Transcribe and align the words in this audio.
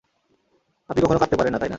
আপনি 0.89 1.01
কখনো 1.01 1.19
কাঁদতে 1.19 1.37
পারেন 1.37 1.53
না, 1.53 1.59
তাই 1.59 1.67
না? 1.67 1.69